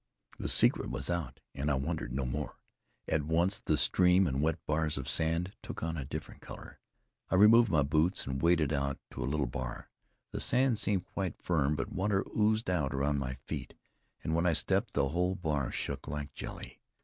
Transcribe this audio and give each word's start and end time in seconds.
The 0.39 0.49
secret 0.49 0.89
was 0.89 1.11
out, 1.11 1.39
and 1.53 1.69
I 1.69 1.75
wondered 1.75 2.11
no 2.11 2.25
more. 2.25 2.55
At 3.07 3.21
once 3.21 3.59
the 3.59 3.77
stream 3.77 4.25
and 4.25 4.41
wet 4.41 4.57
bars 4.65 4.97
of 4.97 5.07
sand 5.07 5.55
took 5.61 5.83
on 5.83 5.95
a 5.95 6.03
different 6.05 6.41
color. 6.41 6.79
I 7.29 7.35
removed 7.35 7.69
my 7.69 7.83
boots, 7.83 8.25
and 8.25 8.41
waded 8.41 8.73
out 8.73 8.97
to 9.11 9.21
a 9.21 9.29
little 9.29 9.45
bar. 9.45 9.91
The 10.31 10.39
sand 10.39 10.79
seemed 10.79 11.05
quite 11.05 11.39
firm, 11.39 11.75
but 11.75 11.91
water 11.91 12.25
oozed 12.35 12.67
out 12.67 12.95
around 12.95 13.19
my 13.19 13.35
feet; 13.45 13.75
and 14.23 14.33
when 14.33 14.47
I 14.47 14.53
stepped, 14.53 14.95
the 14.95 15.09
whole 15.09 15.35
bar 15.35 15.71
shook 15.71 16.07
like 16.07 16.33
jelly. 16.33 16.79